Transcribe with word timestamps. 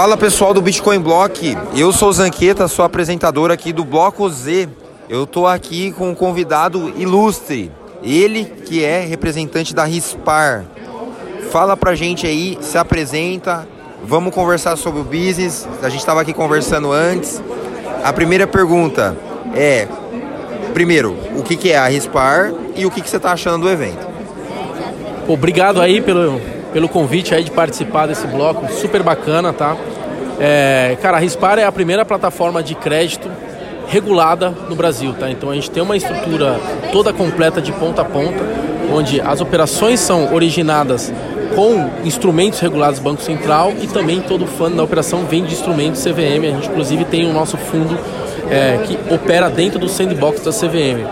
Fala 0.00 0.16
pessoal 0.16 0.54
do 0.54 0.62
Bitcoin 0.62 0.98
Block, 0.98 1.54
eu 1.76 1.92
sou 1.92 2.10
Zanqueta, 2.10 2.66
sou 2.68 2.86
apresentador 2.86 3.50
aqui 3.50 3.70
do 3.70 3.84
Bloco 3.84 4.26
Z. 4.30 4.66
Eu 5.10 5.26
tô 5.26 5.46
aqui 5.46 5.92
com 5.92 6.08
um 6.08 6.14
convidado 6.14 6.90
ilustre, 6.96 7.70
ele 8.02 8.46
que 8.46 8.82
é 8.82 9.04
representante 9.04 9.74
da 9.74 9.84
Rispar. 9.84 10.64
Fala 11.50 11.76
pra 11.76 11.94
gente 11.94 12.26
aí, 12.26 12.56
se 12.62 12.78
apresenta, 12.78 13.68
vamos 14.02 14.34
conversar 14.34 14.74
sobre 14.76 15.02
o 15.02 15.04
business. 15.04 15.68
A 15.82 15.90
gente 15.90 16.00
estava 16.00 16.22
aqui 16.22 16.32
conversando 16.32 16.90
antes. 16.90 17.42
A 18.02 18.10
primeira 18.10 18.46
pergunta 18.46 19.14
é: 19.54 19.86
primeiro, 20.72 21.14
o 21.36 21.42
que, 21.42 21.58
que 21.58 21.72
é 21.72 21.76
a 21.76 21.86
Rispar 21.88 22.54
e 22.74 22.86
o 22.86 22.90
que, 22.90 23.02
que 23.02 23.10
você 23.10 23.18
está 23.18 23.32
achando 23.32 23.64
do 23.64 23.70
evento? 23.70 24.08
Obrigado 25.28 25.78
aí 25.78 26.00
pelo, 26.00 26.40
pelo 26.72 26.88
convite 26.88 27.34
aí 27.34 27.44
de 27.44 27.50
participar 27.50 28.06
desse 28.06 28.26
bloco, 28.26 28.66
super 28.72 29.02
bacana, 29.02 29.52
tá? 29.52 29.76
É, 30.42 30.96
cara, 31.02 31.18
a 31.18 31.20
Rispar 31.20 31.58
é 31.58 31.64
a 31.64 31.70
primeira 31.70 32.02
plataforma 32.02 32.62
de 32.62 32.74
crédito 32.74 33.30
regulada 33.86 34.50
no 34.68 34.74
Brasil, 34.74 35.12
tá? 35.12 35.30
Então 35.30 35.50
a 35.50 35.54
gente 35.54 35.70
tem 35.70 35.82
uma 35.82 35.96
estrutura 35.96 36.58
toda 36.90 37.12
completa 37.12 37.60
de 37.60 37.72
ponta 37.72 38.00
a 38.00 38.04
ponta, 38.06 38.42
onde 38.90 39.20
as 39.20 39.42
operações 39.42 40.00
são 40.00 40.32
originadas 40.32 41.12
com 41.54 41.90
instrumentos 42.04 42.58
regulados 42.60 42.98
do 43.00 43.02
Banco 43.02 43.20
Central 43.20 43.74
e 43.82 43.86
também 43.86 44.22
todo 44.22 44.44
o 44.44 44.46
fundo 44.46 44.76
da 44.76 44.82
operação 44.82 45.24
vem 45.24 45.44
de 45.44 45.52
instrumentos 45.52 46.02
CVM. 46.02 46.46
A 46.46 46.50
gente 46.52 46.68
inclusive 46.68 47.04
tem 47.04 47.28
o 47.28 47.32
nosso 47.34 47.58
fundo 47.58 47.98
é, 48.48 48.78
que 48.86 48.98
opera 49.12 49.50
dentro 49.50 49.78
do 49.78 49.88
sandbox 49.88 50.40
da 50.42 50.52
CVM. 50.52 51.06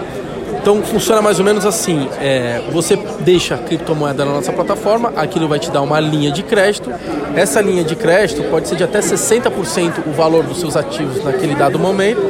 Então 0.60 0.82
funciona 0.82 1.20
mais 1.22 1.38
ou 1.38 1.44
menos 1.44 1.64
assim: 1.64 2.08
é, 2.20 2.60
você 2.70 2.96
deixa 3.20 3.54
a 3.54 3.58
criptomoeda 3.58 4.24
na 4.24 4.32
nossa 4.32 4.52
plataforma, 4.52 5.12
aquilo 5.16 5.48
vai 5.48 5.58
te 5.58 5.70
dar 5.70 5.82
uma 5.82 6.00
linha 6.00 6.30
de 6.30 6.42
crédito. 6.42 6.90
Essa 7.34 7.60
linha 7.60 7.84
de 7.84 7.94
crédito 7.94 8.42
pode 8.50 8.68
ser 8.68 8.76
de 8.76 8.84
até 8.84 9.00
60% 9.00 10.06
o 10.06 10.12
valor 10.12 10.44
dos 10.44 10.60
seus 10.60 10.76
ativos 10.76 11.22
naquele 11.24 11.54
dado 11.54 11.78
momento. 11.78 12.20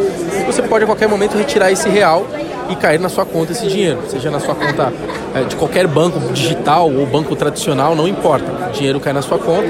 Você 0.47 0.63
pode 0.63 0.85
a 0.85 0.87
qualquer 0.87 1.09
momento 1.09 1.37
retirar 1.37 1.71
esse 1.71 1.89
real 1.89 2.27
e 2.69 2.77
cair 2.77 3.01
na 3.01 3.09
sua 3.09 3.25
conta 3.25 3.53
esse 3.53 3.67
dinheiro, 3.67 4.01
seja 4.09 4.31
na 4.31 4.41
sua 4.41 4.55
conta 4.55 4.93
é, 5.35 5.45
de 5.45 5.57
qualquer 5.57 5.87
banco 5.87 6.21
digital 6.33 6.91
ou 6.93 7.07
banco 7.07 7.35
tradicional, 7.35 7.95
não 7.95 8.07
importa. 8.07 8.69
O 8.69 8.73
dinheiro 8.73 9.01
cai 9.01 9.13
na 9.13 9.23
sua 9.23 9.39
conta. 9.39 9.69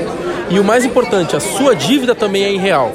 E 0.50 0.58
o 0.58 0.64
mais 0.64 0.84
importante, 0.84 1.36
a 1.36 1.40
sua 1.40 1.74
dívida 1.74 2.14
também 2.14 2.44
é 2.44 2.50
em 2.50 2.58
real. 2.58 2.92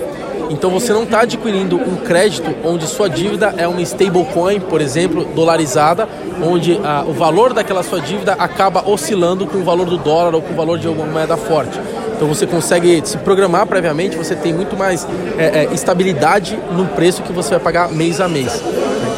Então 0.49 0.69
você 0.69 0.93
não 0.93 1.03
está 1.03 1.21
adquirindo 1.21 1.77
um 1.77 1.97
crédito 1.97 2.53
onde 2.63 2.87
sua 2.87 3.09
dívida 3.09 3.53
é 3.57 3.67
uma 3.67 3.81
stablecoin, 3.81 4.59
por 4.59 4.81
exemplo, 4.81 5.25
dolarizada, 5.35 6.07
onde 6.41 6.79
ah, 6.83 7.03
o 7.07 7.13
valor 7.13 7.53
daquela 7.53 7.83
sua 7.83 7.99
dívida 7.99 8.33
acaba 8.33 8.87
oscilando 8.87 9.45
com 9.47 9.59
o 9.59 9.63
valor 9.63 9.85
do 9.85 9.97
dólar 9.97 10.35
ou 10.35 10.41
com 10.41 10.53
o 10.53 10.55
valor 10.55 10.77
de 10.77 10.87
alguma 10.87 11.07
moeda 11.07 11.37
forte. 11.37 11.79
Então 12.15 12.27
você 12.27 12.45
consegue 12.45 13.01
se 13.03 13.17
programar 13.17 13.65
previamente, 13.67 14.15
você 14.15 14.35
tem 14.35 14.53
muito 14.53 14.77
mais 14.77 15.05
é, 15.37 15.63
é, 15.63 15.73
estabilidade 15.73 16.57
no 16.71 16.85
preço 16.87 17.21
que 17.21 17.33
você 17.33 17.51
vai 17.51 17.59
pagar 17.59 17.91
mês 17.91 18.21
a 18.21 18.27
mês. 18.27 18.63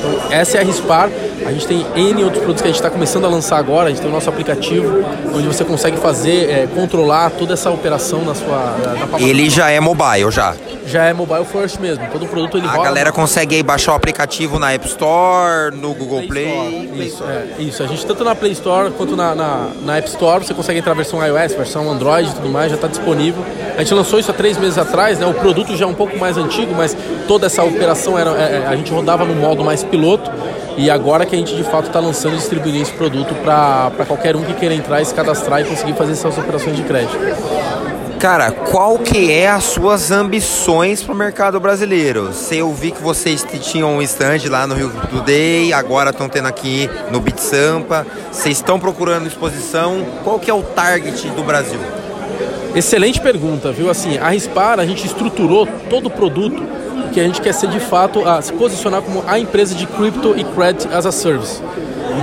Então 0.05 0.31
essa 0.31 0.57
é 0.57 0.61
a 0.61 0.63
Rispar. 0.63 1.09
A 1.45 1.51
gente 1.51 1.67
tem 1.67 1.85
N 1.95 2.23
outros 2.23 2.39
produtos 2.39 2.61
que 2.61 2.67
a 2.67 2.71
gente 2.71 2.79
está 2.79 2.89
começando 2.89 3.25
a 3.25 3.27
lançar 3.27 3.57
agora. 3.57 3.87
A 3.87 3.89
gente 3.89 4.01
tem 4.01 4.09
o 4.09 4.13
nosso 4.13 4.29
aplicativo, 4.29 5.03
onde 5.33 5.47
você 5.47 5.63
consegue 5.63 5.97
fazer, 5.97 6.49
é, 6.49 6.67
controlar 6.67 7.31
toda 7.31 7.53
essa 7.53 7.69
operação 7.69 8.23
na 8.23 8.33
sua. 8.33 8.75
Na, 9.11 9.19
Ele 9.19 9.49
já 9.49 9.69
é 9.69 9.79
mobile, 9.79 10.31
já? 10.31 10.55
Já 10.85 11.05
é 11.05 11.13
mobile 11.13 11.45
first 11.45 11.79
mesmo. 11.79 12.05
Todo 12.11 12.27
produto 12.27 12.57
ele 12.57 12.67
A 12.67 12.71
roda. 12.71 12.83
galera 12.83 13.11
consegue 13.11 13.55
aí 13.55 13.63
baixar 13.63 13.93
o 13.93 13.95
aplicativo 13.95 14.59
na 14.59 14.71
App 14.73 14.85
Store, 14.87 15.75
no 15.75 15.93
Google 15.93 16.27
Play. 16.27 16.89
Play. 16.93 17.07
Isso, 17.07 17.23
é, 17.23 17.61
isso. 17.61 17.83
A 17.83 17.87
gente 17.87 18.05
tanto 18.05 18.23
na 18.23 18.35
Play 18.35 18.51
Store 18.51 18.91
quanto 18.91 19.15
na, 19.15 19.33
na, 19.33 19.69
na, 19.81 19.97
App 19.97 20.07
Store, 20.09 20.45
você 20.45 20.53
consegue 20.53 20.79
entrar 20.79 20.91
a 20.91 20.95
versão 20.95 21.25
iOS, 21.25 21.55
versão 21.55 21.89
Android 21.89 22.29
e 22.29 22.33
tudo 22.33 22.49
mais, 22.49 22.69
já 22.69 22.75
está 22.75 22.87
disponível. 22.87 23.43
A 23.75 23.79
gente 23.79 23.93
lançou 23.93 24.19
isso 24.19 24.29
há 24.29 24.33
três 24.33 24.57
meses 24.57 24.77
atrás, 24.77 25.17
né? 25.17 25.25
O 25.25 25.33
produto 25.33 25.75
já 25.75 25.85
é 25.85 25.87
um 25.87 25.93
pouco 25.93 26.17
mais 26.17 26.37
antigo, 26.37 26.73
mas 26.75 26.95
toda 27.27 27.47
essa 27.47 27.63
operação 27.63 28.17
era, 28.17 28.31
é, 28.31 28.63
é 28.63 28.67
a 28.67 28.75
gente 28.75 28.91
rodava 28.91 29.25
no 29.25 29.35
modo 29.35 29.63
mais 29.63 29.83
piloto. 29.95 30.29
E 30.77 30.89
agora 30.89 31.25
que 31.25 31.33
a 31.33 31.37
gente 31.37 31.55
de 31.55 31.63
fato 31.63 31.87
está 31.87 32.01
lançando 32.01 32.33
e 32.33 32.37
distribuindo 32.37 32.81
esse 32.81 32.91
produto 32.91 33.33
para 33.35 34.05
qualquer 34.05 34.35
um 34.35 34.43
que 34.43 34.53
queira 34.53 34.75
entrar 34.75 35.01
e 35.01 35.05
se 35.05 35.13
cadastrar 35.13 35.61
e 35.61 35.63
conseguir 35.63 35.93
fazer 35.93 36.11
essas 36.11 36.37
operações 36.37 36.75
de 36.75 36.83
crédito. 36.83 37.17
Cara, 38.19 38.51
qual 38.51 38.97
que 38.97 39.31
é 39.31 39.47
as 39.47 39.63
suas 39.63 40.11
ambições 40.11 41.01
para 41.01 41.13
o 41.13 41.17
mercado 41.17 41.59
brasileiro? 41.59 42.33
Se 42.33 42.57
eu 42.57 42.73
vi 42.73 42.91
que 42.91 43.01
vocês 43.01 43.45
tinham 43.61 43.95
um 43.95 44.01
stand 44.01 44.49
lá 44.49 44.67
no 44.67 44.75
Rio 44.75 44.89
do 44.89 45.21
Day, 45.21 45.71
agora 45.71 46.09
estão 46.09 46.27
tendo 46.27 46.47
aqui 46.47 46.89
no 47.09 47.21
Bit 47.21 47.41
Sampa. 47.41 48.05
Vocês 48.31 48.57
estão 48.57 48.77
procurando 48.77 49.27
exposição? 49.27 50.05
Qual 50.23 50.39
que 50.39 50.49
é 50.49 50.53
o 50.53 50.61
target 50.61 51.29
do 51.29 51.43
Brasil? 51.43 51.79
Excelente 52.75 53.21
pergunta, 53.21 53.71
viu? 53.71 53.89
Assim, 53.89 54.17
a 54.17 54.29
Rispar, 54.29 54.79
a 54.79 54.85
gente 54.85 55.05
estruturou 55.05 55.65
todo 55.89 56.07
o 56.07 56.09
produto 56.09 56.61
que 57.15 57.19
a 57.21 57.23
gente 57.23 57.39
quer 57.39 57.53
ser 57.53 57.69
de 57.69 57.79
fato 57.79 58.27
a 58.27 58.41
se 58.41 58.51
posicionar 58.51 59.01
como 59.01 59.23
a 59.25 59.39
empresa 59.39 59.73
de 59.73 59.87
crypto 59.87 60.35
e 60.37 60.43
credit 60.43 60.93
as 60.93 61.05
a 61.05 61.13
service. 61.13 61.61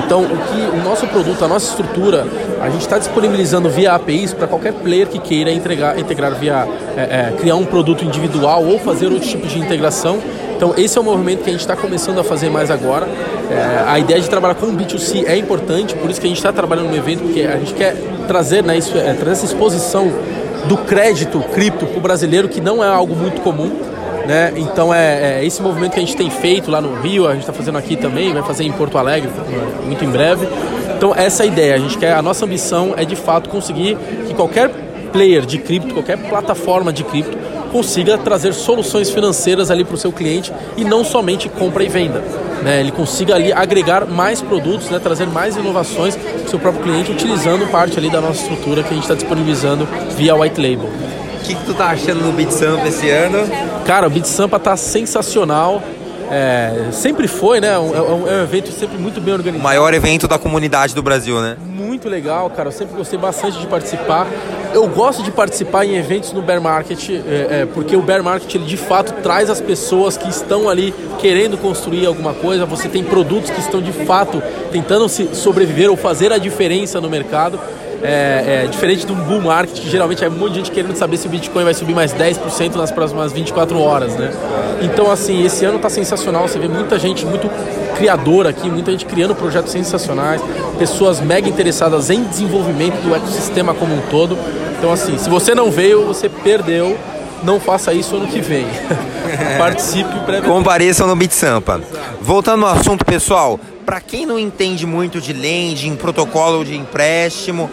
Então, 0.04 0.22
o 0.22 0.26
que 0.26 0.76
o 0.76 0.84
nosso 0.84 1.06
produto, 1.06 1.42
a 1.42 1.48
nossa 1.48 1.70
estrutura, 1.70 2.26
a 2.60 2.68
gente 2.68 2.82
está 2.82 2.98
disponibilizando 2.98 3.70
via 3.70 3.94
APIs 3.94 4.34
para 4.34 4.46
qualquer 4.46 4.74
player 4.74 5.06
que 5.06 5.18
queira 5.18 5.50
integrar, 5.50 5.98
integrar 5.98 6.34
via 6.34 6.68
é, 6.94 7.00
é, 7.00 7.34
criar 7.38 7.56
um 7.56 7.64
produto 7.64 8.04
individual 8.04 8.64
ou 8.66 8.78
fazer 8.78 9.06
outro 9.06 9.26
tipo 9.26 9.46
de 9.46 9.58
integração. 9.58 10.18
Então, 10.54 10.74
esse 10.76 10.98
é 10.98 11.00
o 11.00 11.04
movimento 11.04 11.42
que 11.42 11.48
a 11.48 11.52
gente 11.52 11.62
está 11.62 11.74
começando 11.74 12.18
a 12.18 12.24
fazer 12.24 12.50
mais 12.50 12.70
agora. 12.70 13.08
É, 13.50 13.84
a 13.88 13.98
ideia 13.98 14.20
de 14.20 14.28
trabalhar 14.28 14.56
com 14.56 14.66
B2C 14.76 15.24
é 15.26 15.38
importante, 15.38 15.94
por 15.94 16.10
isso 16.10 16.20
que 16.20 16.26
a 16.26 16.28
gente 16.28 16.36
está 16.36 16.52
trabalhando 16.52 16.90
no 16.90 16.96
evento, 16.96 17.22
porque 17.22 17.40
a 17.40 17.56
gente 17.56 17.72
quer 17.72 17.96
trazer, 18.28 18.62
né, 18.62 18.76
isso, 18.76 18.96
é, 18.98 19.14
trazer 19.14 19.32
essa 19.32 19.46
exposição 19.46 20.12
do 20.66 20.76
crédito 20.76 21.40
cripto 21.54 21.86
para 21.86 21.98
o 21.98 22.00
brasileiro, 22.00 22.46
que 22.46 22.60
não 22.60 22.84
é 22.84 22.88
algo 22.88 23.16
muito 23.16 23.40
comum. 23.40 23.91
Né? 24.26 24.52
Então 24.56 24.92
é, 24.94 25.40
é, 25.40 25.44
esse 25.44 25.60
movimento 25.60 25.92
que 25.92 26.00
a 26.00 26.02
gente 26.02 26.16
tem 26.16 26.30
feito 26.30 26.70
lá 26.70 26.80
no 26.80 26.94
Rio, 27.00 27.26
a 27.26 27.32
gente 27.32 27.40
está 27.40 27.52
fazendo 27.52 27.78
aqui 27.78 27.96
também, 27.96 28.32
vai 28.32 28.42
fazer 28.42 28.64
em 28.64 28.72
Porto 28.72 28.98
Alegre 28.98 29.30
muito 29.84 30.04
em 30.04 30.08
breve. 30.08 30.46
Então 30.96 31.14
essa 31.14 31.42
é 31.42 31.44
a 31.44 31.46
ideia, 31.46 31.74
a 31.74 31.78
gente 31.78 31.98
quer, 31.98 32.14
a 32.14 32.22
nossa 32.22 32.44
ambição 32.44 32.94
é 32.96 33.04
de 33.04 33.16
fato 33.16 33.50
conseguir 33.50 33.96
que 34.26 34.34
qualquer 34.34 34.70
player 35.12 35.44
de 35.44 35.58
cripto, 35.58 35.92
qualquer 35.92 36.16
plataforma 36.16 36.92
de 36.92 37.04
cripto 37.04 37.36
consiga 37.70 38.18
trazer 38.18 38.52
soluções 38.52 39.10
financeiras 39.10 39.70
ali 39.70 39.84
para 39.84 39.94
o 39.94 39.98
seu 39.98 40.12
cliente 40.12 40.52
e 40.76 40.84
não 40.84 41.02
somente 41.02 41.48
compra 41.48 41.82
e 41.82 41.88
venda. 41.88 42.22
Né? 42.62 42.80
Ele 42.80 42.92
consiga 42.92 43.34
ali 43.34 43.52
agregar 43.52 44.06
mais 44.06 44.40
produtos, 44.40 44.90
né? 44.90 44.98
trazer 44.98 45.26
mais 45.26 45.56
inovações 45.56 46.14
para 46.14 46.46
o 46.46 46.48
seu 46.48 46.58
próprio 46.58 46.84
cliente 46.84 47.10
utilizando 47.10 47.68
parte 47.70 47.98
ali 47.98 48.10
da 48.10 48.20
nossa 48.20 48.42
estrutura 48.42 48.82
que 48.82 48.90
a 48.90 48.94
gente 48.94 49.02
está 49.02 49.14
disponibilizando 49.14 49.88
via 50.16 50.36
white 50.36 50.60
label. 50.60 50.90
O 51.42 51.44
que, 51.44 51.56
que 51.56 51.64
tu 51.64 51.74
tá 51.74 51.86
achando 51.86 52.22
no 52.22 52.32
Beat 52.32 52.52
Sampa 52.52 52.86
esse 52.86 53.10
ano? 53.10 53.38
Cara, 53.84 54.06
o 54.06 54.10
Beat 54.10 54.26
Sampa 54.26 54.60
tá 54.60 54.76
sensacional. 54.76 55.82
É, 56.30 56.90
sempre 56.92 57.26
foi, 57.26 57.60
né? 57.60 57.74
É 57.74 57.78
um, 57.78 58.28
é 58.28 58.34
um, 58.36 58.42
evento 58.44 58.70
sempre 58.70 58.96
muito 58.96 59.20
bem 59.20 59.34
organizado. 59.34 59.60
O 59.60 59.62
maior 59.62 59.92
evento 59.92 60.28
da 60.28 60.38
comunidade 60.38 60.94
do 60.94 61.02
Brasil, 61.02 61.40
né? 61.40 61.56
Muito 61.66 62.08
legal, 62.08 62.48
cara. 62.48 62.68
Eu 62.68 62.72
sempre 62.72 62.94
gostei 62.94 63.18
bastante 63.18 63.58
de 63.58 63.66
participar. 63.66 64.28
Eu 64.72 64.86
gosto 64.86 65.24
de 65.24 65.32
participar 65.32 65.84
em 65.84 65.96
eventos 65.96 66.32
no 66.32 66.40
bear 66.40 66.60
market, 66.60 67.10
é, 67.10 67.62
é, 67.62 67.66
porque 67.74 67.96
o 67.96 68.02
bear 68.02 68.22
market 68.22 68.54
ele 68.54 68.64
de 68.64 68.76
fato 68.76 69.12
traz 69.20 69.50
as 69.50 69.60
pessoas 69.60 70.16
que 70.16 70.30
estão 70.30 70.68
ali 70.68 70.94
querendo 71.18 71.58
construir 71.58 72.06
alguma 72.06 72.34
coisa. 72.34 72.64
Você 72.66 72.88
tem 72.88 73.02
produtos 73.02 73.50
que 73.50 73.58
estão 73.58 73.82
de 73.82 73.92
fato 73.92 74.40
tentando 74.70 75.08
se 75.08 75.34
sobreviver 75.34 75.90
ou 75.90 75.96
fazer 75.96 76.32
a 76.32 76.38
diferença 76.38 77.00
no 77.00 77.10
mercado. 77.10 77.58
É, 78.02 78.64
é, 78.64 78.66
diferente 78.66 79.06
do 79.06 79.14
bull 79.14 79.40
market, 79.40 79.78
que 79.78 79.88
geralmente 79.88 80.24
é 80.24 80.28
um 80.28 80.48
de 80.48 80.56
gente 80.56 80.72
querendo 80.72 80.96
saber 80.96 81.16
se 81.16 81.26
o 81.28 81.30
Bitcoin 81.30 81.62
vai 81.62 81.72
subir 81.72 81.94
mais 81.94 82.12
10% 82.12 82.74
nas 82.74 82.90
próximas 82.90 83.32
24 83.32 83.78
horas, 83.78 84.16
né? 84.16 84.32
Então, 84.82 85.08
assim, 85.08 85.44
esse 85.44 85.64
ano 85.64 85.78
tá 85.78 85.88
sensacional, 85.88 86.48
você 86.48 86.58
vê 86.58 86.66
muita 86.66 86.98
gente 86.98 87.24
muito 87.24 87.48
criadora 87.96 88.48
aqui, 88.50 88.68
muita 88.68 88.90
gente 88.90 89.06
criando 89.06 89.34
projetos 89.34 89.70
sensacionais, 89.70 90.42
pessoas 90.78 91.20
mega 91.20 91.48
interessadas 91.48 92.10
em 92.10 92.24
desenvolvimento 92.24 93.00
do 93.02 93.14
ecossistema 93.14 93.72
como 93.72 93.94
um 93.94 94.00
todo. 94.10 94.36
Então, 94.78 94.92
assim, 94.92 95.16
se 95.16 95.30
você 95.30 95.54
não 95.54 95.70
veio, 95.70 96.04
você 96.04 96.28
perdeu. 96.28 96.98
Não 97.44 97.58
faça 97.58 97.92
isso 97.92 98.14
ano 98.16 98.28
que 98.28 98.40
vem. 98.40 98.66
Participe 99.58 100.10
previamente. 100.20 100.48
Compareçam 100.48 101.08
no 101.08 101.16
Bit 101.16 101.34
Sampa. 101.34 101.80
Voltando 102.20 102.64
ao 102.64 102.76
assunto, 102.76 103.04
pessoal, 103.04 103.58
para 103.84 104.00
quem 104.00 104.24
não 104.24 104.38
entende 104.38 104.86
muito 104.86 105.20
de 105.20 105.32
lending, 105.32 105.96
protocolo 105.96 106.64
de 106.64 106.76
empréstimo, 106.76 107.68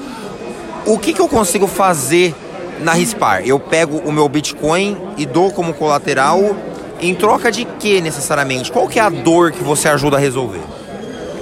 o 0.86 0.98
que, 0.98 1.14
que 1.14 1.22
eu 1.22 1.28
consigo 1.28 1.68
fazer 1.68 2.36
na 2.82 2.94
Rispar? 2.94 3.42
Eu 3.46 3.60
pego 3.60 3.98
o 3.98 4.12
meu 4.12 4.28
Bitcoin 4.28 4.98
e 5.18 5.26
dou 5.26 5.52
como 5.52 5.74
colateral 5.74 6.56
em 7.02 7.14
troca 7.16 7.52
de 7.52 7.66
que 7.66 8.02
necessariamente? 8.02 8.72
Qual 8.72 8.88
que 8.88 9.00
é 9.00 9.02
a 9.02 9.10
dor 9.10 9.52
que 9.52 9.64
você 9.64 9.88
ajuda 9.88 10.18
a 10.18 10.20
resolver? 10.20 10.62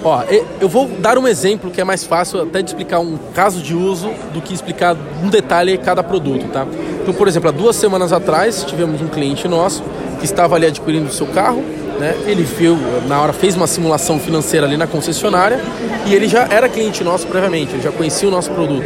Ó, 0.04 0.24
eu 0.62 0.70
vou 0.70 0.88
dar 0.88 1.18
um 1.18 1.28
exemplo 1.28 1.72
que 1.72 1.82
é 1.82 1.84
mais 1.84 2.04
fácil 2.04 2.44
até 2.44 2.62
de 2.62 2.70
explicar 2.70 3.00
um 3.00 3.18
caso 3.34 3.62
de 3.62 3.74
uso 3.74 4.12
do 4.34 4.42
que 4.42 4.54
explicar 4.54 4.96
um 5.24 5.30
detalhe 5.30 5.78
cada 5.78 6.04
produto, 6.04 6.48
tá? 6.50 6.66
Então, 7.02 7.14
por 7.14 7.28
exemplo, 7.28 7.50
há 7.50 7.52
duas 7.52 7.76
semanas 7.76 8.14
atrás 8.14 8.64
tivemos 8.64 9.02
um 9.02 9.08
cliente 9.08 9.48
nosso 9.48 9.84
que 10.20 10.26
estava 10.26 10.56
ali 10.56 10.68
adquirindo 10.68 11.08
o 11.08 11.12
seu 11.12 11.26
carro, 11.28 11.64
né? 12.00 12.16
Ele 12.26 12.44
viu, 12.44 12.78
na 13.08 13.20
hora 13.20 13.34
fez 13.34 13.56
uma 13.56 13.68
simulação 13.68 14.20
financeira 14.20 14.68
ali 14.68 14.78
na 14.78 14.88
concessionária 14.88 15.60
e 16.06 16.14
ele 16.14 16.28
já 16.28 16.48
era 16.50 16.70
cliente 16.70 17.04
nosso 17.04 17.26
previamente, 17.28 17.74
ele 17.74 17.82
já 17.82 17.92
conhecia 17.92 18.28
o 18.28 18.32
nosso 18.32 18.52
produto. 18.52 18.86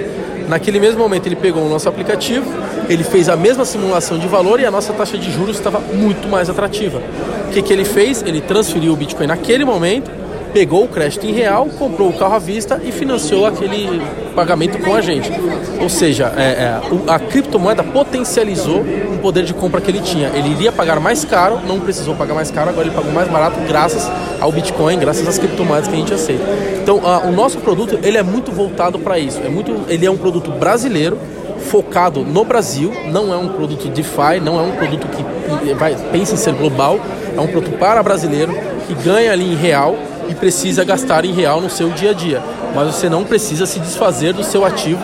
Naquele 0.51 0.81
mesmo 0.81 1.00
momento 1.00 1.27
ele 1.27 1.38
pegou 1.38 1.65
o 1.65 1.69
nosso 1.69 1.88
aplicativo, 1.88 2.45
ele 2.89 3.06
fez 3.06 3.30
a 3.30 3.38
mesma 3.38 3.63
simulação 3.63 4.19
de 4.19 4.27
valor 4.27 4.59
e 4.59 4.65
a 4.65 4.69
nossa 4.69 4.92
taxa 4.92 5.18
de 5.18 5.31
juros 5.31 5.56
estava 5.56 5.80
muito 5.80 6.27
mais 6.27 6.50
atrativa. 6.50 7.01
O 7.48 7.53
que, 7.53 7.62
que 7.62 7.71
ele 7.71 7.86
fez? 7.86 8.21
Ele 8.21 8.42
transferiu 8.42 8.92
o 8.92 8.95
Bitcoin 8.98 9.27
naquele 9.27 9.63
momento 9.63 10.12
pegou 10.53 10.83
o 10.83 10.88
crédito 10.88 11.25
em 11.25 11.33
real, 11.33 11.65
comprou 11.77 12.09
o 12.09 12.13
carro 12.13 12.36
à 12.36 12.39
vista 12.39 12.80
e 12.83 12.92
financiou 12.92 13.45
aquele 13.45 14.01
pagamento 14.36 14.77
com 14.80 14.95
a 14.95 15.01
gente. 15.01 15.31
Ou 15.80 15.89
seja, 15.89 16.33
é, 16.38 16.42
é, 16.42 16.81
a 17.07 17.19
criptomoeda 17.19 17.83
potencializou 17.83 18.81
um 18.81 19.18
poder 19.18 19.44
de 19.44 19.53
compra 19.53 19.81
que 19.81 19.89
ele 19.89 20.01
tinha. 20.01 20.30
Ele 20.30 20.50
iria 20.50 20.71
pagar 20.71 21.00
mais 21.00 21.25
caro, 21.25 21.59
não 21.68 21.80
precisou 21.80 22.15
pagar 22.15 22.33
mais 22.33 22.51
caro, 22.51 22.69
agora 22.69 22.88
ele 22.88 22.95
pagou 22.95 23.12
mais 23.12 23.27
barato 23.27 23.59
graças 23.68 24.09
ao 24.39 24.51
Bitcoin, 24.51 24.98
graças 25.00 25.27
às 25.27 25.38
criptomoedas 25.38 25.88
que 25.88 25.94
a 25.94 25.98
gente 25.98 26.13
aceita. 26.13 26.44
Então, 26.81 27.00
o 27.27 27.31
nosso 27.31 27.59
produto 27.59 28.00
ele 28.04 28.18
é 28.18 28.24
muito 28.24 28.51
voltado 28.51 29.00
para 29.00 29.19
isso. 29.19 29.39
É 29.44 29.50
muito, 29.50 29.86
ele 29.88 30.06
é 30.06 30.12
um 30.12 30.18
produto 30.18 30.51
brasileiro 30.51 31.18
focado 31.62 32.24
no 32.24 32.44
Brasil, 32.44 32.92
não 33.12 33.31
é 33.33 33.38
um 33.38 33.50
produto 33.50 33.88
DeFi, 33.88 34.39
não 34.44 34.59
é 34.59 34.63
um 34.63 34.71
produto 34.71 35.07
que 35.07 35.74
vai, 35.75 35.95
pensa 36.12 36.33
em 36.33 36.38
ser 36.38 36.54
global, 36.54 37.00
é 37.36 37.39
um 37.39 37.47
produto 37.47 37.77
para 37.77 38.01
brasileiro 38.01 38.54
que 38.88 38.95
ganha 38.95 39.31
ali 39.31 39.54
em 39.54 39.56
real 39.56 39.95
e 40.31 40.36
precisa 40.36 40.83
gastar 40.83 41.25
em 41.25 41.33
real 41.33 41.62
no 41.62 41.69
seu 41.69 41.89
dia 41.89 42.12
a 42.12 42.13
dia. 42.13 42.42
Mas 42.74 42.95
você 42.95 43.10
não 43.10 43.24
precisa 43.24 43.66
se 43.66 43.80
desfazer 43.80 44.33
do 44.33 44.44
seu 44.44 44.66
ativo 44.66 45.01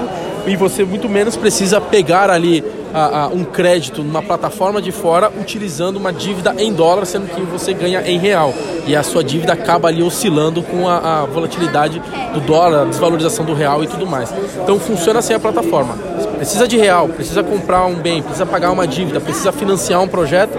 e 0.48 0.56
você 0.56 0.86
muito 0.86 1.10
menos 1.10 1.36
precisa 1.36 1.82
pegar 1.82 2.30
ali 2.30 2.64
a, 2.94 3.24
a, 3.24 3.28
um 3.28 3.44
crédito 3.44 4.02
numa 4.02 4.24
plataforma 4.24 4.82
de 4.82 4.94
fora 4.94 5.30
utilizando 5.40 5.98
uma 5.98 6.14
dívida 6.14 6.56
em 6.58 6.72
dólar, 6.72 7.06
sendo 7.06 7.28
que 7.28 7.42
você 7.42 7.74
ganha 7.74 8.02
em 8.02 8.18
real. 8.18 8.54
E 8.86 8.96
a 8.96 9.04
sua 9.04 9.22
dívida 9.22 9.52
acaba 9.52 9.90
ali 9.90 10.02
oscilando 10.02 10.64
com 10.64 10.88
a, 10.88 11.22
a 11.22 11.26
volatilidade 11.26 12.02
do 12.34 12.40
dólar, 12.40 12.84
a 12.84 12.86
desvalorização 12.86 13.44
do 13.44 13.54
real 13.54 13.84
e 13.84 13.88
tudo 13.88 14.08
mais. 14.08 14.34
Então 14.64 14.80
funciona 14.80 15.20
assim 15.20 15.34
a 15.34 15.40
plataforma. 15.40 15.96
Precisa 16.38 16.66
de 16.68 16.78
real, 16.78 17.10
precisa 17.10 17.44
comprar 17.44 17.86
um 17.86 17.96
bem, 17.96 18.22
precisa 18.22 18.46
pagar 18.46 18.72
uma 18.72 18.88
dívida, 18.88 19.20
precisa 19.20 19.52
financiar 19.52 20.02
um 20.02 20.08
projeto, 20.08 20.58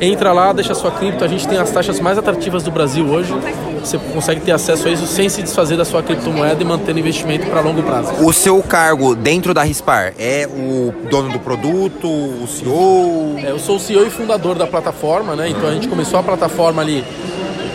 entra 0.00 0.32
lá, 0.32 0.52
deixa 0.52 0.74
sua 0.74 0.90
cripto. 0.90 1.24
A 1.24 1.28
gente 1.28 1.46
tem 1.46 1.58
as 1.58 1.70
taxas 1.70 2.00
mais 2.00 2.18
atrativas 2.18 2.62
do 2.62 2.70
Brasil 2.70 3.06
hoje. 3.06 3.34
Você 3.80 3.98
consegue 4.12 4.40
ter 4.40 4.52
acesso 4.52 4.88
a 4.88 4.90
isso 4.90 5.06
sem 5.06 5.28
se 5.28 5.42
desfazer 5.42 5.76
da 5.76 5.84
sua 5.84 6.02
criptomoeda 6.02 6.60
e 6.62 6.64
manter 6.64 6.94
o 6.94 6.98
investimento 6.98 7.46
para 7.46 7.60
longo 7.60 7.82
prazo. 7.82 8.12
O 8.24 8.32
seu 8.32 8.62
cargo 8.62 9.14
dentro 9.14 9.54
da 9.54 9.62
Rispar 9.62 10.14
é 10.18 10.46
o 10.46 10.92
dono 11.08 11.32
do 11.32 11.38
produto, 11.38 12.06
o 12.08 12.46
CEO? 12.46 13.38
É, 13.38 13.50
eu 13.50 13.58
sou 13.58 13.76
o 13.76 13.80
CEO 13.80 14.06
e 14.06 14.10
fundador 14.10 14.56
da 14.56 14.66
plataforma, 14.66 15.34
né? 15.34 15.48
Então 15.48 15.68
a 15.68 15.72
gente 15.72 15.88
começou 15.88 16.18
a 16.18 16.22
plataforma 16.22 16.82
ali 16.82 17.04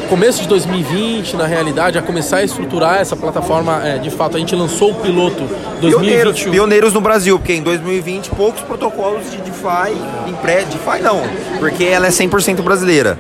começo 0.04 0.42
de 0.42 0.48
2020, 0.48 1.36
na 1.36 1.46
realidade, 1.46 1.98
a 1.98 2.02
começar 2.02 2.38
a 2.38 2.44
estruturar 2.44 3.00
essa 3.00 3.16
plataforma, 3.16 3.82
é, 3.86 3.98
de 3.98 4.10
fato, 4.10 4.38
a 4.38 4.40
gente 4.40 4.56
lançou 4.56 4.92
o 4.92 4.96
piloto 4.96 5.44
2021. 5.82 6.00
Pioneiros, 6.00 6.44
pioneiros 6.44 6.94
no 6.94 7.02
Brasil, 7.02 7.38
porque 7.38 7.54
em 7.54 7.62
2020 7.62 8.30
poucos 8.32 8.62
protocolos 8.62 9.30
de 9.32 9.38
DeFi, 9.38 9.94
em 10.28 10.34
pré, 10.36 10.64
DeFi 10.64 11.02
não, 11.02 11.22
porque 11.60 11.84
ela 11.84 12.08
é 12.08 12.10
100% 12.10 12.62
brasileira. 12.62 13.18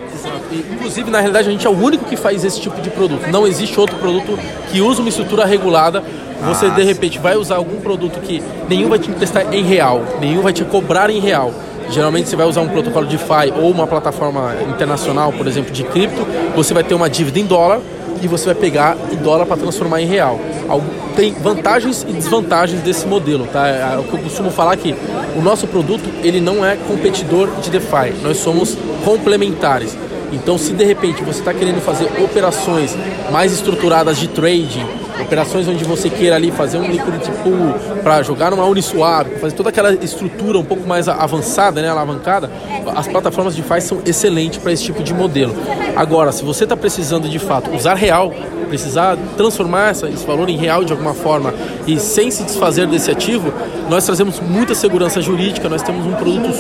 Inclusive, 0.51 1.09
na 1.09 1.19
realidade, 1.19 1.47
a 1.47 1.51
gente 1.51 1.65
é 1.65 1.69
o 1.69 1.77
único 1.77 2.05
que 2.05 2.15
faz 2.15 2.43
esse 2.43 2.61
tipo 2.61 2.79
de 2.81 2.89
produto. 2.89 3.27
Não 3.31 3.47
existe 3.47 3.79
outro 3.79 3.95
produto 3.97 4.37
que 4.71 4.81
usa 4.81 5.01
uma 5.01 5.09
estrutura 5.09 5.45
regulada. 5.45 6.03
Você, 6.45 6.65
ah, 6.65 6.69
de 6.69 6.83
repente, 6.83 7.17
vai 7.17 7.35
usar 7.35 7.55
algum 7.55 7.79
produto 7.79 8.19
que 8.19 8.43
nenhum 8.69 8.89
vai 8.89 8.99
te 8.99 9.09
emprestar 9.09 9.51
em 9.53 9.63
real, 9.63 10.03
nenhum 10.19 10.41
vai 10.41 10.51
te 10.51 10.63
cobrar 10.65 11.09
em 11.09 11.19
real 11.19 11.53
Geralmente 11.89 12.29
você 12.29 12.35
vai 12.35 12.47
usar 12.47 12.61
um 12.61 12.69
protocolo 12.69 13.05
de 13.05 13.17
DeFi 13.17 13.53
ou 13.55 13.71
uma 13.71 13.85
plataforma 13.85 14.55
internacional, 14.69 15.31
por 15.31 15.47
exemplo, 15.47 15.71
de 15.71 15.83
cripto, 15.83 16.25
você 16.55 16.73
vai 16.73 16.83
ter 16.83 16.93
uma 16.93 17.09
dívida 17.09 17.39
em 17.39 17.45
dólar 17.45 17.79
e 18.21 18.27
você 18.27 18.45
vai 18.45 18.55
pegar 18.55 18.97
em 19.11 19.17
dólar 19.17 19.45
para 19.45 19.57
transformar 19.57 20.01
em 20.01 20.05
real. 20.05 20.39
Tem 21.15 21.33
vantagens 21.33 22.03
e 22.07 22.13
desvantagens 22.13 22.81
desse 22.81 23.05
modelo, 23.05 23.47
tá? 23.51 23.67
É, 23.67 23.95
é 23.95 23.99
o 23.99 24.03
que 24.03 24.13
eu 24.13 24.19
costumo 24.19 24.49
falar 24.49 24.75
que 24.77 24.95
o 25.35 25.41
nosso 25.41 25.67
produto 25.67 26.09
ele 26.23 26.39
não 26.39 26.65
é 26.65 26.75
competidor 26.75 27.49
de 27.61 27.69
DeFi, 27.69 28.13
nós 28.23 28.37
somos 28.37 28.77
complementares. 29.03 29.95
Então, 30.31 30.57
se 30.57 30.73
de 30.73 30.83
repente 30.83 31.23
você 31.23 31.39
está 31.39 31.53
querendo 31.53 31.79
fazer 31.79 32.05
operações 32.23 32.97
mais 33.31 33.53
estruturadas 33.53 34.17
de 34.17 34.27
trading, 34.27 34.87
operações 35.21 35.67
onde 35.67 35.83
você 35.83 36.09
queira 36.09 36.35
ali 36.35 36.51
fazer 36.51 36.77
um 36.77 36.87
liquidity 36.87 37.31
pool 37.43 37.73
para 38.01 38.21
jogar 38.23 38.51
numa 38.51 38.65
Uniswap, 38.65 39.27
fazer 39.39 39.55
toda 39.55 39.69
aquela 39.69 39.93
estrutura 39.93 40.57
um 40.57 40.65
pouco 40.65 40.87
mais 40.87 41.07
avançada, 41.07 41.81
né, 41.81 41.89
alavancada, 41.89 42.49
as 42.95 43.07
plataformas 43.07 43.55
de 43.55 43.61
DeFi 43.61 43.81
são 43.81 44.01
excelentes 44.05 44.59
para 44.59 44.71
esse 44.71 44.83
tipo 44.83 45.03
de 45.03 45.13
modelo. 45.13 45.55
Agora, 45.95 46.31
se 46.31 46.43
você 46.43 46.63
está 46.63 46.75
precisando 46.75 47.29
de 47.29 47.39
fato 47.39 47.71
usar 47.71 47.95
real, 47.95 48.33
precisar 48.67 49.17
transformar 49.37 49.91
esse 49.91 50.25
valor 50.25 50.49
em 50.49 50.57
real 50.57 50.83
de 50.83 50.91
alguma 50.91 51.13
forma 51.13 51.53
e 51.85 51.99
sem 51.99 52.31
se 52.31 52.43
desfazer 52.43 52.87
desse 52.87 53.11
ativo, 53.11 53.53
nós 53.89 54.05
trazemos 54.05 54.39
muita 54.39 54.73
segurança 54.73 55.21
jurídica, 55.21 55.69
nós 55.69 55.83
temos 55.83 56.05
um 56.05 56.13
produto 56.13 56.51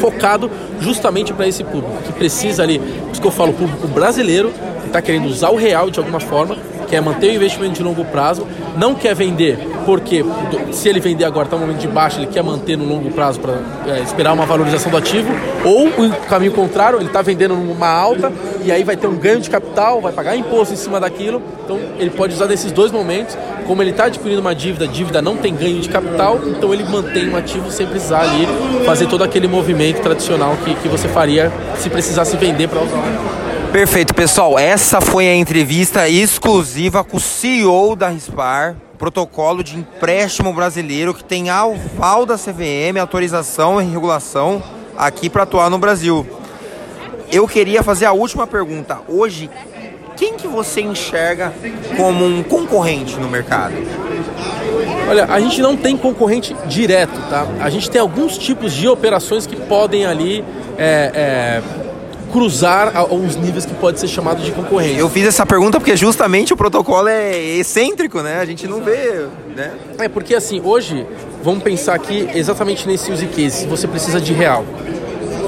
focado 0.00 0.50
justamente 0.80 1.32
para 1.32 1.46
esse 1.46 1.62
público, 1.62 2.02
que 2.04 2.12
precisa 2.12 2.62
ali, 2.62 2.78
por 2.78 3.12
isso 3.12 3.20
que 3.20 3.26
eu 3.26 3.32
falo 3.32 3.52
público 3.52 3.86
brasileiro, 3.88 4.52
que 4.80 4.86
está 4.86 5.00
querendo 5.00 5.26
usar 5.26 5.50
o 5.50 5.56
real 5.56 5.90
de 5.90 5.98
alguma 5.98 6.20
forma 6.20 6.56
quer 6.90 7.00
manter 7.00 7.28
o 7.28 7.34
investimento 7.34 7.74
de 7.74 7.82
longo 7.82 8.04
prazo, 8.04 8.46
não 8.76 8.94
quer 8.94 9.14
vender 9.14 9.58
porque 9.84 10.24
se 10.72 10.88
ele 10.88 11.00
vender 11.00 11.24
agora 11.24 11.46
está 11.46 11.56
no 11.56 11.66
momento 11.66 11.80
de 11.80 11.88
baixa, 11.88 12.18
ele 12.18 12.26
quer 12.26 12.42
manter 12.42 12.76
no 12.76 12.84
longo 12.84 13.10
prazo 13.10 13.40
para 13.40 13.54
é, 13.86 14.00
esperar 14.00 14.32
uma 14.32 14.46
valorização 14.46 14.90
do 14.90 14.96
ativo, 14.96 15.28
ou 15.64 15.88
o 15.88 16.10
caminho 16.28 16.52
contrário, 16.52 16.98
ele 16.98 17.06
está 17.06 17.22
vendendo 17.22 17.54
numa 17.54 17.88
alta 17.88 18.32
e 18.64 18.70
aí 18.70 18.84
vai 18.84 18.96
ter 18.96 19.06
um 19.06 19.16
ganho 19.16 19.40
de 19.40 19.50
capital, 19.50 20.00
vai 20.00 20.12
pagar 20.12 20.36
imposto 20.36 20.74
em 20.74 20.76
cima 20.76 21.00
daquilo, 21.00 21.42
então 21.64 21.78
ele 21.98 22.10
pode 22.10 22.34
usar 22.34 22.46
nesses 22.46 22.70
dois 22.72 22.92
momentos, 22.92 23.36
como 23.66 23.82
ele 23.82 23.90
está 23.90 24.04
adquirindo 24.04 24.40
uma 24.40 24.54
dívida, 24.54 24.86
dívida 24.86 25.22
não 25.22 25.36
tem 25.36 25.54
ganho 25.54 25.80
de 25.80 25.88
capital, 25.88 26.40
então 26.46 26.72
ele 26.72 26.84
mantém 26.84 27.28
um 27.28 27.36
ativo 27.36 27.70
sem 27.70 27.86
precisar 27.86 28.20
ali 28.20 28.46
fazer 28.84 29.06
todo 29.06 29.24
aquele 29.24 29.48
movimento 29.48 30.00
tradicional 30.00 30.56
que, 30.64 30.74
que 30.74 30.88
você 30.88 31.08
faria 31.08 31.50
se 31.78 31.88
precisasse 31.88 32.36
vender 32.36 32.68
para 32.68 32.80
usar. 32.80 33.49
Perfeito, 33.72 34.12
pessoal. 34.12 34.58
Essa 34.58 35.00
foi 35.00 35.28
a 35.28 35.34
entrevista 35.36 36.08
exclusiva 36.08 37.04
com 37.04 37.18
o 37.18 37.20
CEO 37.20 37.94
da 37.94 38.08
Rispar, 38.08 38.74
protocolo 38.98 39.62
de 39.62 39.78
empréstimo 39.78 40.52
brasileiro 40.52 41.14
que 41.14 41.22
tem 41.22 41.50
aval 41.50 42.26
da 42.26 42.36
CVM, 42.36 42.98
autorização 43.00 43.80
e 43.80 43.84
regulação 43.84 44.60
aqui 44.98 45.30
para 45.30 45.44
atuar 45.44 45.70
no 45.70 45.78
Brasil. 45.78 46.26
Eu 47.30 47.46
queria 47.46 47.80
fazer 47.84 48.06
a 48.06 48.12
última 48.12 48.44
pergunta. 48.44 48.98
Hoje, 49.06 49.48
quem 50.16 50.34
que 50.34 50.48
você 50.48 50.80
enxerga 50.80 51.54
como 51.96 52.26
um 52.26 52.42
concorrente 52.42 53.20
no 53.20 53.28
mercado? 53.28 53.74
Olha, 55.08 55.26
a 55.26 55.38
gente 55.38 55.62
não 55.62 55.76
tem 55.76 55.96
concorrente 55.96 56.56
direto, 56.66 57.20
tá? 57.30 57.46
A 57.60 57.70
gente 57.70 57.88
tem 57.88 58.00
alguns 58.00 58.36
tipos 58.36 58.72
de 58.72 58.88
operações 58.88 59.46
que 59.46 59.54
podem 59.54 60.06
ali 60.06 60.44
é, 60.76 61.12
é 61.14 61.89
cruzar 62.30 62.96
alguns 62.96 63.36
níveis 63.36 63.66
que 63.66 63.74
pode 63.74 64.00
ser 64.00 64.08
chamado 64.08 64.42
de 64.42 64.52
concorrência. 64.52 64.98
Eu 64.98 65.10
fiz 65.10 65.26
essa 65.26 65.44
pergunta 65.44 65.78
porque 65.78 65.96
justamente 65.96 66.52
o 66.52 66.56
protocolo 66.56 67.08
é 67.08 67.36
excêntrico, 67.36 68.20
né? 68.22 68.40
A 68.40 68.44
gente 68.44 68.66
não 68.66 68.82
vê, 68.82 69.26
né? 69.56 69.72
É 69.98 70.08
porque 70.08 70.34
assim, 70.34 70.60
hoje, 70.64 71.06
vamos 71.42 71.62
pensar 71.62 71.94
aqui 71.94 72.28
exatamente 72.34 72.86
nesse 72.86 73.10
use 73.12 73.26
case, 73.26 73.50
se 73.50 73.66
você 73.66 73.86
precisa 73.86 74.20
de 74.20 74.32
real. 74.32 74.64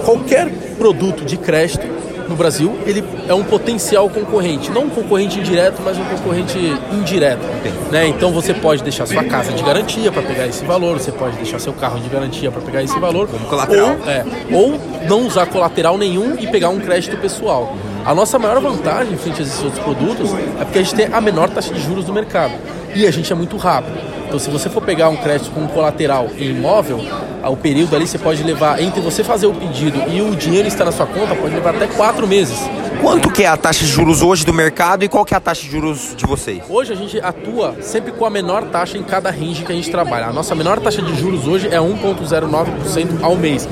Qualquer 0.05 0.49
produto 0.77 1.25
de 1.25 1.37
crédito 1.37 1.87
no 2.33 2.37
Brasil, 2.37 2.77
ele 2.87 3.05
é 3.29 3.35
um 3.35 3.45
potencial 3.45 4.09
concorrente. 4.09 4.71
Não 4.71 4.85
um 4.85 4.91
concorrente 4.91 5.39
indireto, 5.39 5.81
mas 5.85 5.97
um 5.99 6.05
concorrente 6.05 6.59
indireto. 6.93 7.43
Né? 7.91 8.09
Então 8.09 8.33
você 8.33 8.55
pode 8.55 8.83
deixar 8.83 9.07
sua 9.07 9.23
casa 9.25 9.53
de 9.53 9.63
garantia 9.63 10.11
para 10.11 10.23
pegar 10.23 10.47
esse 10.47 10.65
valor, 10.65 10.99
você 10.99 11.13
pode 11.13 11.37
deixar 11.37 11.59
seu 11.59 11.73
carro 11.73 12.01
de 12.01 12.09
garantia 12.09 12.51
para 12.51 12.63
pegar 12.63 12.83
esse 12.83 12.99
valor. 12.99 13.29
Como 13.29 13.47
colateral. 13.47 13.91
Ou, 13.91 14.11
é, 14.11 14.25
ou 14.51 14.81
não 15.07 15.27
usar 15.27 15.47
colateral 15.47 15.97
nenhum 15.99 16.37
e 16.39 16.47
pegar 16.47 16.71
um 16.71 16.81
crédito 16.81 17.17
pessoal. 17.19 17.77
A 18.05 18.13
nossa 18.13 18.37
maior 18.37 18.61
vantagem 18.61 19.17
frente 19.17 19.41
a 19.41 19.45
esses 19.45 19.63
outros 19.63 19.83
produtos 19.83 20.31
é 20.61 20.65
porque 20.65 20.79
a 20.81 20.83
gente 20.83 20.95
tem 20.95 21.07
a 21.13 21.21
menor 21.21 21.49
taxa 21.49 21.73
de 21.73 21.81
juros 21.81 22.05
do 22.05 22.13
mercado. 22.13 22.53
E 22.95 23.07
a 23.07 23.11
gente 23.13 23.33
é 23.33 23.35
muito 23.35 23.57
rápido. 23.57 23.97
Então, 24.27 24.39
se 24.41 24.51
você 24.51 24.69
for 24.69 24.83
pegar 24.83 25.09
um 25.09 25.17
crédito 25.17 25.51
com 25.53 25.67
colateral 25.69 26.29
em 26.37 26.51
imóvel, 26.51 27.01
o 27.45 27.57
período 27.57 27.95
ali 27.95 28.07
você 28.07 28.19
pode 28.19 28.43
levar 28.43 28.83
entre 28.83 29.01
você 29.01 29.23
fazer 29.23 29.47
o 29.47 29.55
pedido 29.55 30.03
e 30.11 30.21
o 30.21 30.35
dinheiro 30.35 30.67
estar 30.67 30.85
na 30.85 30.91
sua 30.93 31.07
conta, 31.07 31.35
pode 31.35 31.55
levar 31.55 31.77
até 31.77 31.87
quatro 31.87 32.27
meses. 32.27 32.59
Quanto 33.03 33.33
que 33.33 33.43
é 33.43 33.49
a 33.49 33.57
taxa 33.57 33.85
de 33.85 33.91
juros 33.91 34.23
hoje 34.23 34.47
do 34.47 34.53
mercado 34.53 35.05
e 35.05 35.09
qual 35.09 35.25
que 35.25 35.35
é 35.35 35.37
a 35.37 35.41
taxa 35.41 35.63
de 35.63 35.71
juros 35.73 36.15
de 36.17 36.25
vocês? 36.25 36.63
Hoje 36.69 36.93
a 36.93 36.97
gente 36.97 37.21
atua 37.21 37.75
sempre 37.81 38.13
com 38.13 38.25
a 38.25 38.31
menor 38.31 38.63
taxa 38.67 38.97
em 38.97 39.03
cada 39.03 39.29
range 39.29 39.65
que 39.65 39.73
a 39.73 39.75
gente 39.75 39.91
trabalha. 39.91 40.27
A 40.27 40.33
nossa 40.33 40.55
menor 40.55 40.79
taxa 40.79 41.03
de 41.03 41.13
juros 41.19 41.49
hoje 41.49 41.67
é 41.67 41.79
1,09% 41.79 43.21
ao 43.21 43.35
mês. 43.35 43.69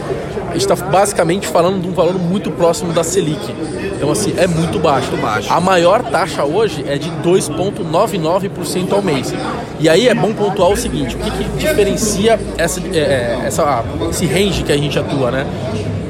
A 0.49 0.53
gente 0.55 0.69
está 0.69 0.75
basicamente 0.75 1.47
falando 1.47 1.81
de 1.81 1.87
um 1.87 1.93
valor 1.93 2.19
muito 2.19 2.51
próximo 2.51 2.93
da 2.93 3.05
Selic. 3.05 3.55
Então, 3.95 4.11
assim, 4.11 4.35
é 4.37 4.49
muito 4.49 4.81
baixo. 4.81 5.13
Muito 5.13 5.23
baixo. 5.23 5.53
A 5.53 5.61
maior 5.61 6.03
taxa 6.03 6.45
hoje 6.45 6.85
é 6.89 6.99
de 6.99 7.09
2,99% 7.23 8.93
ao 8.93 9.01
mês. 9.01 9.33
E 9.79 9.89
aí 9.89 10.09
é 10.09 10.15
bom 10.15 10.33
pontuar 10.33 10.71
o 10.71 10.77
seguinte: 10.77 11.15
o 11.15 11.19
que, 11.21 11.31
que 11.31 11.45
diferencia 11.57 12.37
essa, 12.59 12.81
é, 12.93 12.99
é 12.99 13.43
essa, 13.45 13.85
esse 14.11 14.27
range 14.27 14.65
que 14.65 14.73
a 14.73 14.77
gente 14.77 14.99
atua, 14.99 15.31
né? 15.31 15.47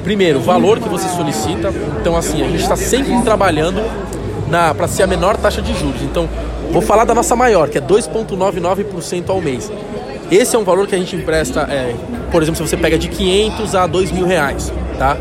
Primeiro, 0.02 0.38
o 0.38 0.42
valor 0.42 0.78
que 0.78 0.88
você 0.88 1.08
solicita. 1.08 1.72
Então, 2.00 2.16
assim, 2.16 2.42
a 2.42 2.48
gente 2.48 2.62
está 2.62 2.76
sempre 2.76 3.20
trabalhando 3.22 3.82
para 4.76 4.88
ser 4.88 5.02
a 5.02 5.06
menor 5.06 5.36
taxa 5.36 5.62
de 5.62 5.72
juros. 5.78 6.02
Então, 6.02 6.28
vou 6.70 6.82
falar 6.82 7.04
da 7.04 7.14
nossa 7.14 7.36
maior, 7.36 7.68
que 7.68 7.78
é 7.78 7.80
2,99% 7.80 9.28
ao 9.28 9.40
mês. 9.40 9.70
Esse 10.30 10.54
é 10.54 10.58
um 10.58 10.64
valor 10.64 10.86
que 10.86 10.94
a 10.94 10.98
gente 10.98 11.16
empresta, 11.16 11.62
é, 11.62 11.94
por 12.30 12.42
exemplo, 12.42 12.56
se 12.56 12.68
você 12.68 12.76
pega 12.76 12.96
de 12.96 13.08
500 13.08 13.74
a 13.74 13.86
2 13.86 14.12
mil 14.12 14.26
reais, 14.26 14.72
tá? 14.98 15.16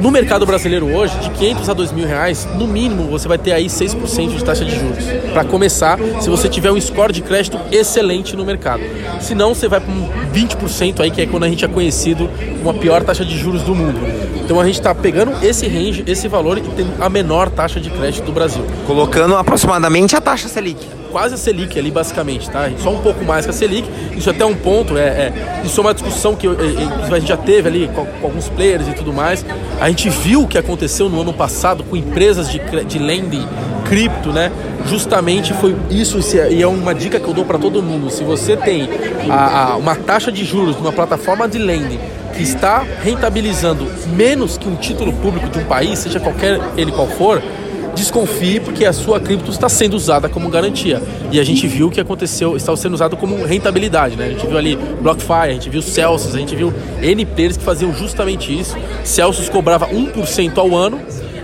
No 0.00 0.10
mercado 0.10 0.44
brasileiro 0.44 0.94
hoje, 0.94 1.18
de 1.20 1.30
500 1.30 1.68
a 1.68 1.72
2 1.72 1.92
mil 1.92 2.06
reais, 2.06 2.46
no 2.54 2.66
mínimo 2.66 3.04
você 3.04 3.26
vai 3.26 3.38
ter 3.38 3.52
aí 3.52 3.66
6% 3.66 4.36
de 4.36 4.44
taxa 4.44 4.64
de 4.64 4.78
juros. 4.78 5.04
Para 5.32 5.44
começar, 5.44 5.98
se 6.20 6.28
você 6.28 6.48
tiver 6.48 6.70
um 6.70 6.80
score 6.80 7.12
de 7.12 7.22
crédito 7.22 7.58
excelente 7.72 8.36
no 8.36 8.44
mercado. 8.44 8.82
Se 9.20 9.34
não, 9.34 9.54
você 9.54 9.68
vai 9.68 9.80
para 9.80 9.90
um 9.92 10.08
20% 10.32 11.00
aí, 11.00 11.10
que 11.10 11.22
é 11.22 11.26
quando 11.26 11.44
a 11.44 11.48
gente 11.48 11.64
é 11.64 11.68
conhecido 11.68 12.28
como 12.58 12.70
a 12.70 12.74
pior 12.74 13.02
taxa 13.02 13.24
de 13.24 13.38
juros 13.38 13.62
do 13.62 13.74
mundo. 13.74 13.98
Então 14.44 14.60
a 14.60 14.66
gente 14.66 14.78
está 14.78 14.94
pegando 14.94 15.32
esse 15.44 15.66
range, 15.66 16.04
esse 16.06 16.28
valor 16.28 16.58
e 16.58 16.60
tem 16.60 16.86
a 17.00 17.08
menor 17.08 17.48
taxa 17.50 17.80
de 17.80 17.90
crédito 17.90 18.26
do 18.26 18.32
Brasil. 18.32 18.64
Colocando 18.86 19.34
aproximadamente 19.34 20.14
a 20.14 20.20
taxa 20.20 20.48
Selic 20.48 20.86
quase 21.16 21.34
a 21.34 21.38
Selic 21.38 21.78
ali, 21.78 21.90
basicamente, 21.90 22.50
tá? 22.50 22.70
Só 22.78 22.90
um 22.90 22.98
pouco 22.98 23.24
mais 23.24 23.46
que 23.46 23.50
a 23.50 23.54
Selic. 23.54 23.88
Isso 24.14 24.28
é 24.28 24.32
até 24.34 24.44
um 24.44 24.54
ponto, 24.54 24.98
é, 24.98 25.02
é 25.02 25.62
isso 25.64 25.80
é 25.80 25.84
uma 25.84 25.94
discussão 25.94 26.36
que 26.36 26.46
a 26.46 27.18
gente 27.18 27.28
já 27.28 27.38
teve 27.38 27.66
ali 27.66 27.88
com, 27.88 28.04
com, 28.04 28.26
alguns 28.26 28.50
players 28.50 28.86
e 28.86 28.92
tudo 28.92 29.14
mais. 29.14 29.42
A 29.80 29.85
gente 29.88 30.08
viu 30.08 30.42
o 30.42 30.48
que 30.48 30.58
aconteceu 30.58 31.08
no 31.08 31.20
ano 31.20 31.32
passado 31.32 31.84
com 31.84 31.96
empresas 31.96 32.50
de, 32.50 32.60
de 32.84 32.98
lending 32.98 33.46
cripto, 33.88 34.32
né? 34.32 34.50
Justamente 34.86 35.52
foi 35.54 35.76
isso, 35.90 36.18
é, 36.38 36.52
e 36.52 36.62
é 36.62 36.66
uma 36.66 36.94
dica 36.94 37.18
que 37.18 37.26
eu 37.26 37.34
dou 37.34 37.44
para 37.44 37.58
todo 37.58 37.82
mundo. 37.82 38.10
Se 38.10 38.24
você 38.24 38.56
tem 38.56 38.88
a, 39.28 39.72
a, 39.72 39.76
uma 39.76 39.94
taxa 39.94 40.30
de 40.30 40.44
juros 40.44 40.76
numa 40.76 40.92
plataforma 40.92 41.48
de 41.48 41.58
lending 41.58 41.98
que 42.34 42.42
está 42.42 42.84
rentabilizando 43.02 43.86
menos 44.14 44.58
que 44.58 44.68
um 44.68 44.76
título 44.76 45.12
público 45.14 45.48
de 45.48 45.58
um 45.58 45.64
país, 45.64 45.98
seja 45.98 46.20
qualquer 46.20 46.60
ele 46.76 46.92
qual 46.92 47.08
for, 47.08 47.42
desconfie 47.96 48.60
porque 48.60 48.84
a 48.84 48.92
sua 48.92 49.18
cripto 49.18 49.50
está 49.50 49.68
sendo 49.68 49.96
usada 49.96 50.28
como 50.28 50.48
garantia. 50.48 51.02
E 51.32 51.40
a 51.40 51.44
gente 51.44 51.66
viu 51.66 51.88
o 51.88 51.90
que 51.90 52.00
aconteceu, 52.00 52.56
está 52.56 52.76
sendo 52.76 52.94
usado 52.94 53.16
como 53.16 53.44
rentabilidade, 53.44 54.14
né? 54.16 54.26
A 54.26 54.28
gente 54.28 54.46
viu 54.46 54.58
ali 54.58 54.76
BlockFi, 55.00 55.32
a 55.32 55.52
gente 55.52 55.70
viu 55.70 55.82
Celsius, 55.82 56.34
a 56.34 56.38
gente 56.38 56.54
viu 56.54 56.72
N 57.02 57.24
players 57.24 57.56
que 57.56 57.64
faziam 57.64 57.92
justamente 57.92 58.56
isso. 58.56 58.76
Celsius 59.02 59.48
cobrava 59.48 59.88
1% 59.88 60.58
ao 60.58 60.76
ano, 60.76 61.00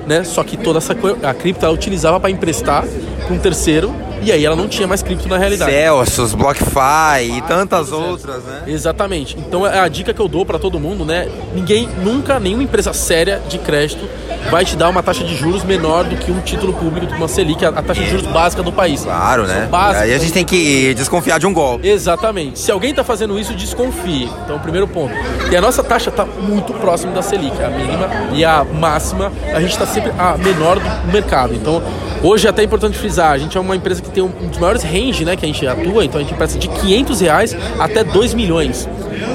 né? 0.06 0.22
Só 0.22 0.44
que 0.44 0.56
toda 0.56 0.78
essa 0.78 0.94
a 1.22 1.34
cripto 1.34 1.64
ela 1.64 1.74
utilizava 1.74 2.20
para 2.20 2.30
emprestar 2.30 2.84
para 3.26 3.34
um 3.34 3.38
terceiro 3.38 3.92
e 4.22 4.32
aí 4.32 4.44
ela 4.44 4.56
não 4.56 4.68
tinha 4.68 4.86
mais 4.86 5.02
cripto 5.02 5.28
na 5.28 5.36
realidade. 5.36 5.70
Celsius, 5.70 6.34
BlockFi 6.34 7.38
e 7.38 7.42
tantas 7.42 7.92
outras, 7.92 8.42
né? 8.44 8.62
Exatamente. 8.66 9.36
Então 9.38 9.66
é 9.66 9.80
a 9.80 9.88
dica 9.88 10.14
que 10.14 10.20
eu 10.20 10.28
dou 10.28 10.46
para 10.46 10.58
todo 10.58 10.78
mundo, 10.78 11.04
né? 11.04 11.28
Ninguém, 11.54 11.88
nunca, 12.02 12.38
nenhuma 12.38 12.62
empresa 12.62 12.92
séria 12.92 13.42
de 13.48 13.58
crédito 13.58 14.08
vai 14.50 14.64
te 14.64 14.76
dar 14.76 14.88
uma 14.88 15.02
taxa 15.02 15.24
de 15.24 15.36
juros 15.36 15.64
menor 15.64 16.04
do 16.04 16.16
que 16.16 16.30
um 16.30 16.40
título 16.40 16.72
público 16.72 17.06
de 17.06 17.14
uma 17.14 17.28
Selic, 17.28 17.64
a 17.64 17.72
taxa 17.72 18.02
de 18.02 18.10
juros 18.10 18.26
básica 18.26 18.62
do 18.62 18.72
país. 18.72 19.02
Claro, 19.02 19.46
né? 19.46 19.68
Básica. 19.70 20.04
Aí 20.04 20.14
a 20.14 20.18
gente 20.18 20.32
tem 20.32 20.44
que 20.44 20.94
desconfiar 20.94 21.38
de 21.38 21.46
um 21.46 21.52
golpe. 21.52 21.88
Exatamente. 21.88 22.58
Se 22.58 22.70
alguém 22.70 22.90
está 22.90 23.04
fazendo 23.04 23.38
isso, 23.38 23.54
desconfie. 23.54 24.28
Então, 24.44 24.58
primeiro 24.58 24.88
ponto. 24.88 25.14
E 25.50 25.56
a 25.56 25.60
nossa 25.60 25.82
taxa 25.82 26.10
está 26.10 26.24
muito 26.24 26.72
próxima 26.74 27.12
da 27.12 27.22
Selic, 27.22 27.62
a 27.62 27.68
mínima 27.68 28.08
e 28.32 28.44
a 28.44 28.64
máxima, 28.64 29.32
a 29.54 29.60
gente 29.60 29.72
está 29.72 29.86
sempre 29.86 30.12
a 30.18 30.36
menor 30.36 30.78
do 30.78 31.12
mercado. 31.12 31.54
Então, 31.54 31.82
hoje 32.22 32.46
é 32.46 32.50
até 32.50 32.62
importante 32.62 32.98
frisar, 32.98 33.32
a 33.32 33.38
gente 33.38 33.56
é 33.56 33.60
uma 33.60 33.76
empresa 33.76 34.00
que 34.00 34.10
tem 34.10 34.22
um 34.22 34.28
dos 34.28 34.58
maiores 34.58 34.82
range, 34.82 35.24
né, 35.24 35.36
que 35.36 35.44
a 35.44 35.48
gente 35.48 35.66
atua, 35.66 36.04
então 36.04 36.20
a 36.20 36.22
gente 36.22 36.32
empresta 36.32 36.58
de 36.58 36.68
500 36.68 37.20
reais 37.20 37.56
até 37.78 38.04
2 38.04 38.34
milhões. 38.34 38.88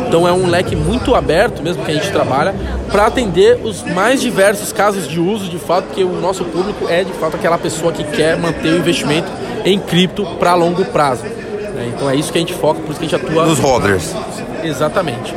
Então 0.07 0.27
é 0.27 0.31
um 0.31 0.47
leque 0.47 0.75
muito 0.75 1.15
aberto 1.15 1.61
mesmo 1.61 1.83
que 1.83 1.91
a 1.91 1.93
gente 1.93 2.09
trabalha 2.11 2.55
para 2.91 3.07
atender 3.07 3.59
os 3.63 3.83
mais 3.83 4.21
diversos 4.21 4.71
casos 4.71 5.07
de 5.07 5.19
uso 5.19 5.49
de 5.49 5.59
fato, 5.59 5.85
porque 5.85 6.03
o 6.03 6.19
nosso 6.21 6.45
público 6.45 6.87
é 6.87 7.03
de 7.03 7.11
fato 7.13 7.35
aquela 7.35 7.57
pessoa 7.57 7.91
que 7.91 8.03
quer 8.03 8.37
manter 8.37 8.69
o 8.69 8.77
investimento 8.77 9.29
em 9.65 9.79
cripto 9.79 10.25
para 10.39 10.55
longo 10.55 10.85
prazo. 10.85 11.23
Né? 11.23 11.91
Então 11.93 12.09
é 12.09 12.15
isso 12.15 12.31
que 12.31 12.37
a 12.37 12.41
gente 12.41 12.53
foca, 12.53 12.79
por 12.79 12.91
isso 12.91 12.99
que 12.99 13.05
a 13.05 13.09
gente 13.09 13.27
atua. 13.27 13.45
Nos 13.45 13.59
holders. 13.59 14.15
Exatamente. 14.63 15.33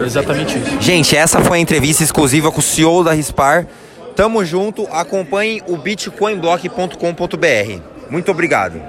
Exatamente 0.00 0.58
isso. 0.58 0.80
Gente, 0.80 1.16
essa 1.16 1.40
foi 1.40 1.58
a 1.58 1.60
entrevista 1.60 2.02
exclusiva 2.02 2.50
com 2.50 2.60
o 2.60 2.62
CEO 2.62 3.04
da 3.04 3.12
Rispar. 3.12 3.66
Tamo 4.14 4.44
junto, 4.44 4.86
acompanhem 4.90 5.62
o 5.66 5.76
bitcoinblock.com.br. 5.76 7.80
Muito 8.10 8.30
obrigado. 8.30 8.80